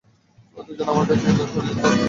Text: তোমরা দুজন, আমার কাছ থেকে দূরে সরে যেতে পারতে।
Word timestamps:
তোমরা 0.45 0.63
দুজন, 0.67 0.87
আমার 0.91 1.05
কাছ 1.09 1.17
থেকে 1.19 1.33
দূরে 1.37 1.51
সরে 1.51 1.67
যেতে 1.67 1.81
পারতে। 1.81 1.97